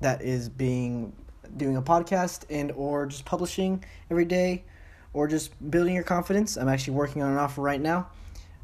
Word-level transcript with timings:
that 0.00 0.22
is 0.22 0.48
being 0.48 1.12
doing 1.56 1.76
a 1.76 1.82
podcast 1.82 2.44
and 2.50 2.72
or 2.72 3.06
just 3.06 3.24
publishing 3.24 3.84
every 4.10 4.24
day 4.24 4.64
or 5.12 5.26
just 5.26 5.52
building 5.70 5.94
your 5.94 6.04
confidence. 6.04 6.56
I'm 6.56 6.68
actually 6.68 6.94
working 6.94 7.22
on 7.22 7.32
an 7.32 7.38
offer 7.38 7.60
right 7.60 7.80
now. 7.80 8.08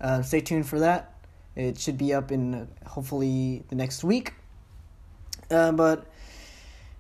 Uh, 0.01 0.23
stay 0.23 0.41
tuned 0.41 0.69
for 0.69 0.81
that. 0.81 1.15
It 1.57 1.79
should 1.79 1.99
be 1.99 2.13
up 2.13 2.33
in 2.33 2.69
hopefully 2.87 3.65
the 3.69 3.77
next 3.77 4.05
week. 4.05 4.35
Uh, 5.51 5.73
but 5.73 6.07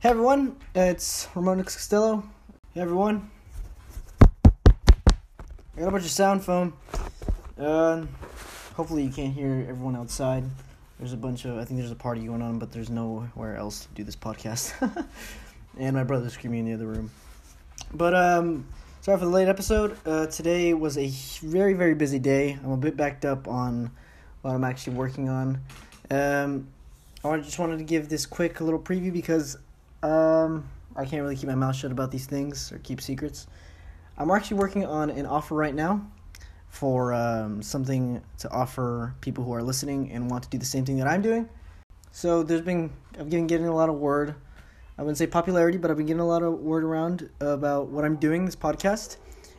hey 0.00 0.10
everyone, 0.10 0.56
it's 0.74 1.28
Ramon 1.34 1.62
Costello. 1.62 2.24
Hey 2.72 2.80
everyone. 2.80 3.30
I 5.76 5.80
got 5.80 5.88
a 5.88 5.90
bunch 5.90 6.04
of 6.04 6.10
sound 6.10 6.44
foam. 6.44 6.74
Uh, 7.58 8.04
hopefully 8.74 9.04
you 9.04 9.10
can't 9.10 9.32
hear 9.32 9.66
everyone 9.68 9.96
outside. 9.96 10.44
There's 11.04 11.12
a 11.12 11.18
bunch 11.18 11.44
of 11.44 11.58
I 11.58 11.66
think 11.66 11.80
there's 11.80 11.90
a 11.90 11.94
party 11.94 12.22
going 12.22 12.40
on, 12.40 12.58
but 12.58 12.72
there's 12.72 12.88
nowhere 12.88 13.58
else 13.58 13.84
to 13.84 13.88
do 13.92 14.04
this 14.04 14.16
podcast. 14.16 14.72
and 15.78 15.94
my 15.94 16.02
brother's 16.02 16.32
screaming 16.32 16.60
in 16.60 16.64
the 16.64 16.72
other 16.72 16.86
room. 16.86 17.10
But 17.92 18.14
um, 18.14 18.66
sorry 19.02 19.18
for 19.18 19.26
the 19.26 19.30
late 19.30 19.46
episode. 19.46 19.98
Uh, 20.06 20.28
today 20.28 20.72
was 20.72 20.96
a 20.96 21.08
very 21.46 21.74
very 21.74 21.94
busy 21.94 22.18
day. 22.18 22.58
I'm 22.64 22.70
a 22.70 22.78
bit 22.78 22.96
backed 22.96 23.26
up 23.26 23.46
on 23.46 23.90
what 24.40 24.54
I'm 24.54 24.64
actually 24.64 24.94
working 24.96 25.28
on. 25.28 25.60
Um, 26.10 26.68
I 27.22 27.36
just 27.36 27.58
wanted 27.58 27.76
to 27.76 27.84
give 27.84 28.08
this 28.08 28.24
quick 28.24 28.62
little 28.62 28.80
preview 28.80 29.12
because 29.12 29.58
um, 30.02 30.66
I 30.96 31.04
can't 31.04 31.20
really 31.20 31.36
keep 31.36 31.50
my 31.50 31.54
mouth 31.54 31.76
shut 31.76 31.92
about 31.92 32.12
these 32.12 32.24
things 32.24 32.72
or 32.72 32.78
keep 32.78 33.02
secrets. 33.02 33.46
I'm 34.16 34.30
actually 34.30 34.56
working 34.56 34.86
on 34.86 35.10
an 35.10 35.26
offer 35.26 35.54
right 35.54 35.74
now 35.74 36.10
for 36.74 37.14
um, 37.14 37.62
something 37.62 38.20
to 38.36 38.50
offer 38.50 39.14
people 39.20 39.44
who 39.44 39.54
are 39.54 39.62
listening 39.62 40.10
and 40.10 40.28
want 40.28 40.42
to 40.42 40.50
do 40.50 40.58
the 40.58 40.64
same 40.64 40.84
thing 40.84 40.96
that 40.96 41.06
I'm 41.06 41.22
doing. 41.22 41.48
So 42.10 42.42
there's 42.42 42.62
been 42.62 42.90
I've 43.18 43.30
been 43.30 43.46
getting 43.46 43.66
a 43.66 43.74
lot 43.74 43.88
of 43.88 43.94
word. 43.94 44.34
I 44.98 45.02
wouldn't 45.02 45.18
say 45.18 45.28
popularity, 45.28 45.78
but 45.78 45.92
I've 45.92 45.96
been 45.96 46.06
getting 46.06 46.20
a 46.20 46.26
lot 46.26 46.42
of 46.42 46.54
word 46.54 46.82
around 46.82 47.30
about 47.40 47.88
what 47.88 48.04
I'm 48.04 48.16
doing 48.16 48.44
this 48.44 48.56
podcast, 48.56 49.18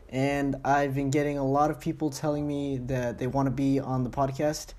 and 0.09 0.57
I've 0.65 0.93
been 0.93 1.09
getting 1.09 1.37
a 1.37 1.45
lot 1.45 1.71
of 1.71 1.79
people 1.79 2.09
telling 2.09 2.45
me 2.45 2.79
that 2.79 3.17
they 3.17 3.27
want 3.27 3.47
to 3.47 3.51
be 3.51 3.79
on 3.79 4.03
the 4.03 4.09
podcast. 4.09 4.73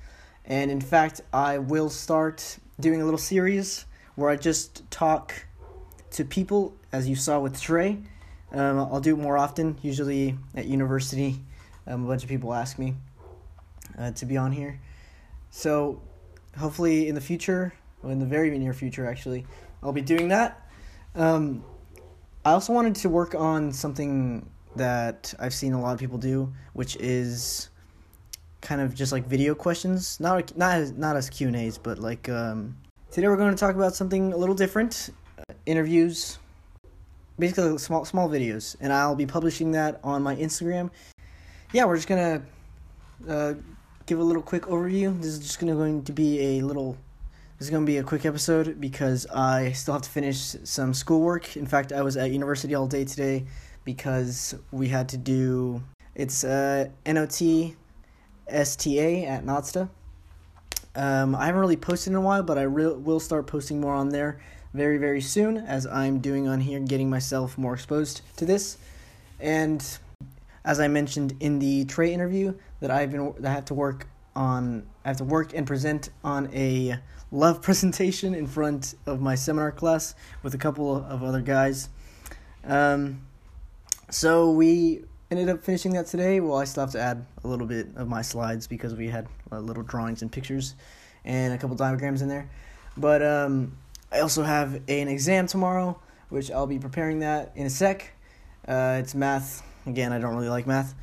And 0.44 0.70
in 0.70 0.82
fact, 0.82 1.22
I 1.32 1.56
will 1.56 1.88
start 1.88 2.58
doing 2.78 3.00
a 3.00 3.05
little 3.05 3.19
series 3.19 3.86
where 4.14 4.28
I 4.28 4.36
just 4.36 4.91
talk 4.91 5.47
to 6.10 6.25
people, 6.25 6.77
as 6.92 7.08
you 7.08 7.16
saw 7.16 7.41
with 7.41 7.58
Trey. 7.58 7.98
Um, 8.53 8.78
I'll 8.78 9.00
do 9.00 9.14
it 9.14 9.22
more 9.22 9.38
often, 9.38 9.78
usually 9.82 10.36
at 10.55 10.66
university 10.66 11.41
um, 11.86 12.04
a 12.04 12.08
bunch 12.08 12.22
of 12.22 12.28
people 12.28 12.52
ask 12.52 12.78
me 12.78 12.94
uh, 13.98 14.10
to 14.12 14.26
be 14.26 14.36
on 14.36 14.52
here. 14.52 14.80
So 15.50 16.00
hopefully 16.58 17.08
in 17.08 17.14
the 17.14 17.20
future, 17.20 17.72
in 18.04 18.18
the 18.18 18.26
very 18.26 18.56
near 18.58 18.74
future 18.74 19.06
actually, 19.06 19.46
I'll 19.82 19.92
be 19.92 20.02
doing 20.02 20.28
that. 20.28 20.68
Um, 21.14 21.64
I 22.44 22.52
also 22.52 22.72
wanted 22.72 22.94
to 22.96 23.08
work 23.08 23.34
on 23.34 23.72
something 23.72 24.48
that 24.76 25.34
I've 25.38 25.54
seen 25.54 25.72
a 25.72 25.80
lot 25.80 25.94
of 25.94 25.98
people 25.98 26.18
do, 26.18 26.52
which 26.74 26.96
is 26.96 27.70
kind 28.60 28.80
of 28.80 28.94
just 28.94 29.12
like 29.12 29.26
video 29.26 29.54
questions, 29.54 30.20
not 30.20 30.56
not 30.56 30.76
as, 30.76 30.92
not 30.92 31.16
as 31.16 31.30
Q 31.30 31.48
and 31.48 31.56
A's, 31.56 31.78
but 31.78 31.98
like 31.98 32.28
um, 32.28 32.76
today 33.10 33.28
we're 33.28 33.36
going 33.36 33.54
to 33.54 33.58
talk 33.58 33.74
about 33.74 33.94
something 33.94 34.32
a 34.32 34.36
little 34.36 34.54
different, 34.54 35.10
uh, 35.38 35.54
interviews, 35.64 36.38
basically 37.38 37.78
small 37.78 38.04
small 38.04 38.28
videos, 38.28 38.76
and 38.80 38.92
I'll 38.92 39.16
be 39.16 39.26
publishing 39.26 39.72
that 39.72 40.00
on 40.04 40.22
my 40.22 40.36
Instagram 40.36 40.90
yeah, 41.72 41.84
we're 41.84 41.97
just 41.97 42.09
gonna 42.09 42.42
uh, 43.28 43.55
give 44.06 44.19
a 44.19 44.22
little 44.22 44.42
quick 44.42 44.62
overview. 44.62 45.17
This 45.19 45.27
is 45.27 45.39
just 45.39 45.59
gonna 45.59 45.75
going 45.75 46.05
to 46.05 46.12
be 46.12 46.59
a 46.59 46.62
little. 46.62 46.97
This 47.59 47.69
is 47.69 47.70
gonna 47.70 47.86
be 47.86 47.98
a 47.98 48.03
quick 48.03 48.25
episode 48.25 48.81
because 48.81 49.27
I 49.27 49.72
still 49.72 49.94
have 49.94 50.03
to 50.03 50.11
finish 50.11 50.56
some 50.64 50.94
schoolwork. 50.94 51.56
In 51.56 51.67
fact, 51.67 51.92
I 51.92 52.03
was 52.03 52.17
at 52.17 52.31
university 52.31 52.75
all 52.75 52.87
day 52.87 53.05
today 53.05 53.47
because 53.84 54.55
we 54.70 54.89
had 54.89 55.09
to 55.11 55.17
do 55.17 55.83
it's 56.14 56.44
uh, 56.44 56.89
NOT 57.05 57.42
STA 58.49 59.25
at 59.26 59.44
NOTSTA. 59.44 59.88
Um, 60.94 61.34
I 61.34 61.47
haven't 61.47 61.60
really 61.60 61.76
posted 61.76 62.12
in 62.12 62.16
a 62.16 62.21
while, 62.22 62.43
but 62.43 62.56
I 62.56 62.62
re- 62.62 62.94
will 62.94 63.21
start 63.21 63.47
posting 63.47 63.81
more 63.81 63.93
on 63.93 64.09
there 64.09 64.41
very, 64.72 64.97
very 64.97 65.21
soon 65.21 65.59
as 65.59 65.87
I'm 65.87 66.21
doing 66.21 66.49
on 66.49 66.60
here, 66.60 66.81
getting 66.81 67.10
myself 67.10 67.59
more 67.59 67.75
exposed 67.75 68.22
to 68.37 68.47
this. 68.47 68.78
And 69.41 69.87
as 70.66 70.81
I 70.81 70.88
mentioned 70.88 71.37
in 71.41 71.60
the 71.60 71.84
Trey 71.84 72.12
interview, 72.12 72.54
that 72.81 72.91
I've 72.91 73.12
been 73.12 73.32
that 73.38 73.50
I 73.50 73.54
have 73.54 73.65
to 73.66 73.75
work 73.75 74.09
on. 74.34 74.87
I 75.04 75.09
have 75.09 75.16
to 75.19 75.25
work 75.25 75.54
and 75.54 75.66
present 75.66 76.10
on 76.22 76.50
a 76.53 76.99
love 77.31 77.62
presentation 77.69 78.34
in 78.34 78.47
front 78.47 78.97
of 79.06 79.21
my 79.21 79.37
seminar 79.37 79.72
class 79.72 80.15
with 80.43 80.55
a 80.55 80.59
couple 80.59 80.97
of 80.97 81.22
other 81.22 81.41
guys. 81.41 81.88
Um, 82.65 83.22
so 84.10 84.50
we 84.50 85.05
ended 85.31 85.49
up 85.49 85.62
finishing 85.62 85.93
that 85.93 86.06
today. 86.06 86.41
Well, 86.41 86.59
I 86.59 86.65
still 86.65 86.82
have 86.82 86.93
to 86.93 87.00
add 87.00 87.25
a 87.44 87.49
little 87.49 87.66
bit 87.66 87.88
of 87.97 88.09
my 88.09 88.22
slides 88.22 88.66
because 88.66 88.94
we 88.94 89.09
had 89.09 89.28
uh, 89.50 89.60
little 89.60 89.82
drawings 89.82 90.22
and 90.22 90.31
pictures 90.31 90.75
and 91.25 91.55
a 91.55 91.59
couple 91.59 91.76
diagrams 91.76 92.22
in 92.22 92.28
there. 92.28 92.50
But 92.97 93.22
um, 93.22 93.76
I 94.12 94.21
also 94.21 94.43
have 94.43 94.75
an 94.88 95.09
exam 95.09 95.47
tomorrow, 95.47 96.00
which 96.28 96.50
I'll 96.50 96.66
be 96.66 96.78
preparing 96.78 97.21
that 97.21 97.53
in 97.55 97.66
a 97.66 97.71
sec. 97.71 98.12
Uh, 98.66 98.99
it's 99.00 99.15
math 99.15 99.62
Again, 99.86 100.12
I 100.12 100.19
don't 100.19 100.34
really 100.34 100.48
like 100.48 100.66
math. 100.66 100.94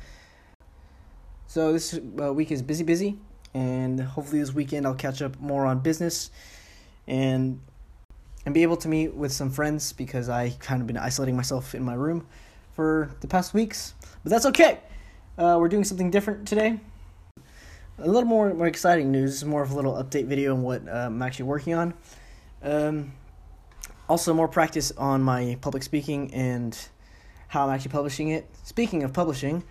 So 1.46 1.72
this 1.72 1.98
uh, 2.20 2.32
week 2.32 2.50
is 2.50 2.62
busy, 2.62 2.84
busy, 2.84 3.18
and 3.54 4.00
hopefully 4.00 4.40
this 4.40 4.52
weekend 4.52 4.86
I'll 4.86 4.94
catch 4.94 5.22
up 5.22 5.40
more 5.40 5.66
on 5.66 5.80
business 5.80 6.30
and 7.06 7.60
and 8.44 8.52
be 8.52 8.62
able 8.62 8.76
to 8.76 8.88
meet 8.88 9.14
with 9.14 9.32
some 9.32 9.50
friends 9.50 9.92
because 9.92 10.28
I 10.28 10.50
kind 10.58 10.80
of 10.80 10.86
been 10.86 10.98
isolating 10.98 11.34
myself 11.34 11.74
in 11.74 11.82
my 11.82 11.94
room 11.94 12.26
for 12.74 13.10
the 13.20 13.26
past 13.26 13.54
weeks. 13.54 13.94
But 14.22 14.30
that's 14.30 14.46
okay. 14.46 14.80
Uh, 15.38 15.56
we're 15.58 15.68
doing 15.68 15.84
something 15.84 16.10
different 16.10 16.46
today. 16.46 16.78
A 17.98 18.06
little 18.06 18.28
more, 18.28 18.52
more 18.52 18.66
exciting 18.66 19.10
news, 19.10 19.44
more 19.44 19.62
of 19.62 19.70
a 19.70 19.74
little 19.74 19.94
update 19.94 20.26
video 20.26 20.52
on 20.54 20.62
what 20.62 20.86
uh, 20.86 21.06
I'm 21.06 21.22
actually 21.22 21.46
working 21.46 21.74
on. 21.74 21.94
Um, 22.62 23.12
also, 24.08 24.34
more 24.34 24.48
practice 24.48 24.92
on 24.92 25.22
my 25.22 25.56
public 25.60 25.82
speaking 25.82 26.34
and 26.34 26.76
how 27.54 27.68
I'm 27.68 27.72
actually 27.72 27.92
publishing 27.92 28.30
it. 28.30 28.46
Speaking 28.64 29.04
of 29.04 29.12
publishing, 29.12 29.62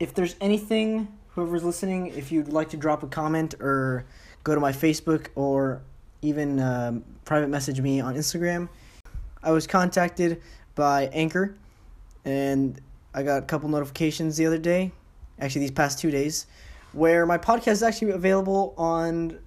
if 0.00 0.14
there's 0.14 0.34
anything, 0.40 1.06
whoever's 1.28 1.62
listening, 1.62 2.08
if 2.08 2.32
you'd 2.32 2.48
like 2.48 2.70
to 2.70 2.76
drop 2.76 3.04
a 3.04 3.06
comment 3.06 3.54
or 3.60 4.04
go 4.42 4.52
to 4.52 4.60
my 4.60 4.72
Facebook 4.72 5.28
or 5.36 5.80
even 6.22 6.58
um, 6.58 7.04
private 7.24 7.50
message 7.50 7.80
me 7.80 8.00
on 8.00 8.16
Instagram, 8.16 8.68
I 9.44 9.52
was 9.52 9.64
contacted 9.68 10.42
by 10.74 11.04
Anchor 11.12 11.54
and 12.24 12.80
I 13.14 13.22
got 13.22 13.44
a 13.44 13.46
couple 13.46 13.68
notifications 13.68 14.36
the 14.36 14.46
other 14.46 14.58
day, 14.58 14.90
actually, 15.38 15.60
these 15.60 15.70
past 15.70 16.00
two 16.00 16.10
days, 16.10 16.48
where 16.92 17.24
my 17.26 17.38
podcast 17.38 17.72
is 17.72 17.82
actually 17.84 18.10
available 18.10 18.74
on, 18.76 19.38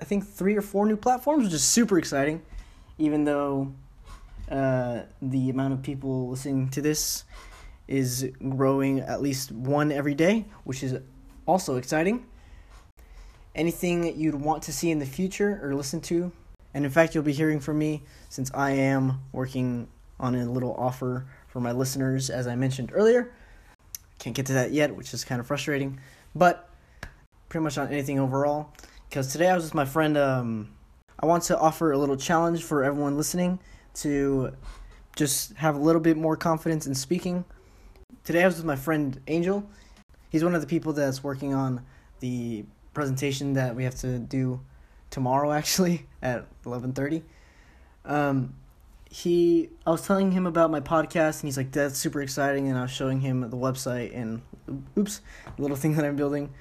I 0.00 0.04
think, 0.04 0.26
three 0.26 0.56
or 0.56 0.62
four 0.62 0.86
new 0.86 0.96
platforms, 0.96 1.44
which 1.44 1.52
is 1.52 1.62
super 1.62 1.98
exciting, 1.98 2.40
even 2.96 3.24
though 3.24 3.74
uh, 4.50 5.00
the 5.20 5.50
amount 5.50 5.74
of 5.74 5.82
people 5.82 6.28
listening 6.28 6.68
to 6.70 6.82
this 6.82 7.24
is 7.88 8.30
growing 8.48 9.00
at 9.00 9.20
least 9.20 9.52
one 9.52 9.92
every 9.92 10.14
day, 10.14 10.46
which 10.64 10.82
is 10.82 10.98
also 11.46 11.76
exciting. 11.76 12.26
Anything 13.54 14.16
you'd 14.18 14.34
want 14.34 14.62
to 14.64 14.72
see 14.72 14.90
in 14.90 14.98
the 14.98 15.06
future 15.06 15.60
or 15.62 15.74
listen 15.74 16.00
to, 16.02 16.30
and 16.74 16.84
in 16.84 16.90
fact, 16.90 17.14
you'll 17.14 17.24
be 17.24 17.32
hearing 17.32 17.58
from 17.58 17.78
me 17.78 18.02
since 18.28 18.50
I 18.52 18.72
am 18.72 19.20
working 19.32 19.88
on 20.20 20.34
a 20.34 20.50
little 20.50 20.74
offer 20.74 21.26
for 21.48 21.60
my 21.60 21.72
listeners, 21.72 22.28
as 22.28 22.46
I 22.46 22.54
mentioned 22.54 22.90
earlier. 22.92 23.32
Can't 24.18 24.36
get 24.36 24.46
to 24.46 24.52
that 24.54 24.72
yet, 24.72 24.94
which 24.94 25.14
is 25.14 25.24
kind 25.24 25.40
of 25.40 25.46
frustrating, 25.46 25.98
but 26.34 26.68
pretty 27.48 27.64
much 27.64 27.78
on 27.78 27.88
anything 27.88 28.18
overall. 28.18 28.72
Because 29.08 29.32
today 29.32 29.48
I 29.48 29.54
was 29.54 29.64
with 29.64 29.74
my 29.74 29.84
friend. 29.84 30.18
Um, 30.18 30.70
I 31.18 31.26
want 31.26 31.44
to 31.44 31.58
offer 31.58 31.92
a 31.92 31.98
little 31.98 32.16
challenge 32.16 32.62
for 32.62 32.84
everyone 32.84 33.16
listening 33.16 33.58
to 33.96 34.52
just 35.14 35.54
have 35.54 35.74
a 35.74 35.78
little 35.78 36.00
bit 36.00 36.16
more 36.16 36.36
confidence 36.36 36.86
in 36.86 36.94
speaking. 36.94 37.44
Today 38.24 38.42
I 38.42 38.46
was 38.46 38.56
with 38.56 38.64
my 38.64 38.76
friend 38.76 39.20
Angel. 39.26 39.68
He's 40.30 40.44
one 40.44 40.54
of 40.54 40.60
the 40.60 40.66
people 40.66 40.92
that's 40.92 41.24
working 41.24 41.54
on 41.54 41.82
the 42.20 42.64
presentation 42.92 43.54
that 43.54 43.74
we 43.74 43.84
have 43.84 43.94
to 43.96 44.18
do 44.18 44.60
tomorrow 45.10 45.52
actually 45.60 46.06
at 46.22 46.46
11:30. 46.64 47.22
Um 48.04 48.54
he 49.08 49.70
I 49.86 49.90
was 49.90 50.02
telling 50.02 50.32
him 50.32 50.46
about 50.46 50.70
my 50.70 50.80
podcast 50.80 51.40
and 51.40 51.48
he's 51.48 51.56
like 51.56 51.72
that's 51.72 51.96
super 51.98 52.20
exciting 52.20 52.68
and 52.68 52.76
I 52.76 52.82
was 52.82 52.90
showing 52.90 53.20
him 53.20 53.40
the 53.48 53.56
website 53.56 54.14
and 54.14 54.42
oops, 54.98 55.20
the 55.56 55.62
little 55.62 55.76
thing 55.82 55.94
that 55.94 56.04
I'm 56.04 56.16
building 56.16 56.52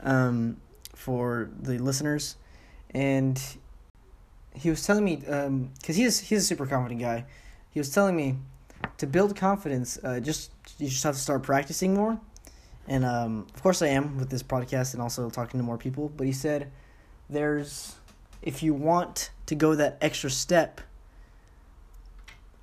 um 0.00 0.56
for 0.94 1.50
the 1.60 1.78
listeners 1.78 2.36
and 2.94 3.40
he 4.54 4.70
was 4.70 4.84
telling 4.84 5.04
me 5.04 5.16
because 5.16 5.46
um, 5.46 5.70
he's 5.84 6.20
he's 6.20 6.42
a 6.42 6.46
super 6.46 6.66
confident 6.66 7.00
guy. 7.00 7.24
He 7.70 7.80
was 7.80 7.90
telling 7.90 8.16
me 8.16 8.36
to 8.98 9.06
build 9.06 9.36
confidence, 9.36 9.98
uh, 10.02 10.20
just 10.20 10.50
you 10.78 10.88
just 10.88 11.04
have 11.04 11.14
to 11.14 11.20
start 11.20 11.42
practicing 11.42 11.94
more. 11.94 12.20
And 12.88 13.04
um, 13.04 13.46
of 13.54 13.62
course, 13.62 13.82
I 13.82 13.88
am 13.88 14.18
with 14.18 14.30
this 14.30 14.42
podcast 14.42 14.94
and 14.94 15.02
also 15.02 15.30
talking 15.30 15.60
to 15.60 15.64
more 15.64 15.78
people. 15.78 16.10
But 16.16 16.26
he 16.26 16.32
said, 16.32 16.70
"There's 17.28 17.96
if 18.42 18.62
you 18.62 18.74
want 18.74 19.30
to 19.46 19.54
go 19.54 19.74
that 19.74 19.98
extra 20.00 20.30
step 20.30 20.80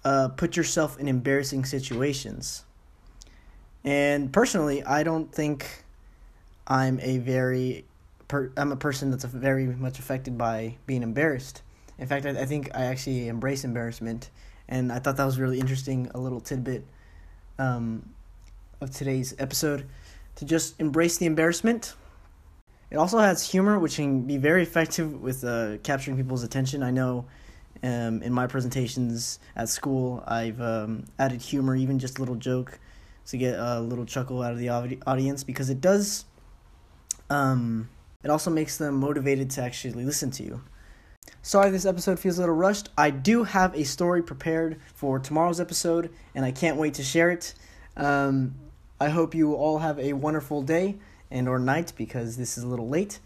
uh, 0.07 0.29
put 0.29 0.55
yourself 0.55 0.97
in 0.97 1.09
embarrassing 1.09 1.65
situations. 1.65 2.63
And 3.83 4.31
personally, 4.31 4.81
I 4.81 5.03
don't 5.03 5.29
think 5.33 5.83
I'm 6.65 6.97
a 7.01 7.17
very 7.17 7.83
per- 8.29 8.53
I'm 8.55 8.71
a 8.71 8.77
person 8.77 9.11
that's 9.11 9.25
very 9.25 9.65
much 9.65 9.99
affected 9.99 10.37
by 10.37 10.77
being 10.85 11.03
embarrassed. 11.03 11.61
In 11.99 12.07
fact, 12.07 12.25
I, 12.25 12.29
I 12.29 12.45
think 12.45 12.69
I 12.75 12.85
actually 12.85 13.27
embrace 13.27 13.63
embarrassment, 13.63 14.29
and 14.67 14.91
I 14.91 14.99
thought 14.99 15.17
that 15.17 15.25
was 15.25 15.39
really 15.39 15.59
interesting. 15.59 16.09
A 16.13 16.19
little 16.19 16.39
tidbit 16.39 16.85
um, 17.59 18.07
of 18.81 18.91
today's 18.91 19.35
episode 19.39 19.87
to 20.35 20.45
just 20.45 20.79
embrace 20.79 21.17
the 21.17 21.25
embarrassment. 21.25 21.95
It 22.89 22.97
also 22.97 23.17
has 23.19 23.49
humor, 23.49 23.79
which 23.79 23.95
can 23.95 24.21
be 24.21 24.37
very 24.37 24.63
effective 24.63 25.21
with 25.21 25.43
uh, 25.43 25.77
capturing 25.83 26.15
people's 26.15 26.43
attention. 26.43 26.83
I 26.83 26.91
know 26.91 27.25
um, 27.83 28.21
in 28.21 28.31
my 28.31 28.47
presentations 28.47 29.39
at 29.55 29.67
school, 29.69 30.23
I've 30.25 30.61
um, 30.61 31.05
added 31.19 31.41
humor, 31.41 31.75
even 31.75 31.99
just 31.99 32.17
a 32.17 32.21
little 32.21 32.35
joke, 32.35 32.79
to 33.27 33.37
get 33.37 33.59
a 33.59 33.81
little 33.81 34.05
chuckle 34.05 34.41
out 34.41 34.53
of 34.53 34.59
the 34.59 34.69
audience 34.69 35.43
because 35.43 35.69
it 35.69 35.81
does. 35.81 36.25
Um, 37.29 37.89
it 38.23 38.29
also 38.29 38.49
makes 38.49 38.77
them 38.77 38.95
motivated 38.95 39.49
to 39.51 39.61
actually 39.61 40.05
listen 40.05 40.31
to 40.31 40.43
you. 40.43 40.61
Sorry, 41.47 41.69
this 41.69 41.85
episode 41.85 42.19
feels 42.19 42.37
a 42.39 42.41
little 42.41 42.55
rushed. 42.55 42.89
I 42.97 43.09
do 43.09 43.45
have 43.45 43.73
a 43.73 43.85
story 43.85 44.21
prepared 44.21 44.81
for 44.93 45.17
tomorrow's 45.17 45.61
episode, 45.61 46.11
and 46.35 46.43
I 46.43 46.51
can't 46.51 46.75
wait 46.75 46.95
to 46.95 47.03
share 47.03 47.29
it. 47.29 47.53
Um, 47.95 48.55
I 48.99 49.07
hope 49.07 49.33
you 49.33 49.53
all 49.53 49.77
have 49.77 49.97
a 49.97 50.11
wonderful 50.11 50.61
day 50.61 50.97
and 51.31 51.47
or 51.47 51.57
night 51.57 51.93
because 51.95 52.35
this 52.35 52.57
is 52.57 52.65
a 52.65 52.67
little 52.67 52.89
late. 52.89 53.21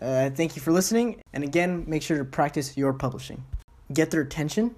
Uh, 0.00 0.30
thank 0.30 0.54
you 0.54 0.62
for 0.62 0.70
listening, 0.70 1.20
and 1.32 1.42
again, 1.42 1.82
make 1.88 2.04
sure 2.04 2.16
to 2.16 2.24
practice 2.24 2.76
your 2.76 2.92
publishing. 2.92 3.42
Get 3.92 4.12
their 4.12 4.20
attention 4.20 4.76